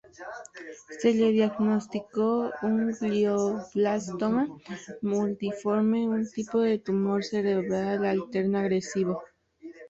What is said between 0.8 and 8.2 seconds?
Se le diagnosticó un glioblastoma multiforme, un tipo de tumor cerebral